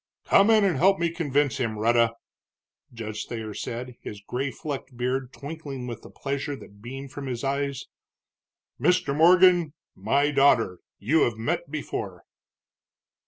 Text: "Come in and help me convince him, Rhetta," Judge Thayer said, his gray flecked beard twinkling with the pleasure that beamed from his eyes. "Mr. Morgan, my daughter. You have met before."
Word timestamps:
"Come 0.25 0.49
in 0.49 0.63
and 0.63 0.77
help 0.77 0.97
me 0.97 1.11
convince 1.11 1.57
him, 1.57 1.77
Rhetta," 1.77 2.15
Judge 2.91 3.27
Thayer 3.27 3.53
said, 3.53 3.97
his 4.01 4.19
gray 4.19 4.49
flecked 4.49 4.97
beard 4.97 5.31
twinkling 5.31 5.85
with 5.85 6.01
the 6.01 6.09
pleasure 6.09 6.55
that 6.55 6.81
beamed 6.81 7.11
from 7.11 7.27
his 7.27 7.43
eyes. 7.43 7.85
"Mr. 8.79 9.15
Morgan, 9.15 9.73
my 9.93 10.31
daughter. 10.31 10.79
You 10.97 11.21
have 11.25 11.37
met 11.37 11.69
before." 11.69 12.23